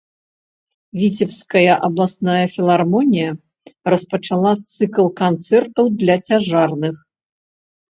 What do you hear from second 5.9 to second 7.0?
для цяжарных.